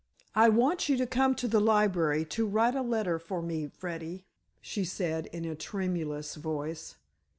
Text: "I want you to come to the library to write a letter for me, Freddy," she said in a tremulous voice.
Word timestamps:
"I 0.33 0.49
want 0.49 0.89
you 0.89 0.97
to 0.97 1.05
come 1.05 1.35
to 1.35 1.47
the 1.47 1.59
library 1.59 2.25
to 2.25 2.47
write 2.47 2.73
a 2.73 2.81
letter 2.81 3.19
for 3.19 3.39
me, 3.39 3.67
Freddy," 3.67 4.25
she 4.59 4.83
said 4.83 5.27
in 5.27 5.45
a 5.45 5.53
tremulous 5.53 6.33
voice. 6.33 6.95